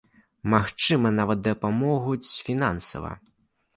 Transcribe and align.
Магчыма, 0.53 1.11
нават 1.19 1.39
дапамогуць 1.49 2.29
фінансава. 2.49 3.11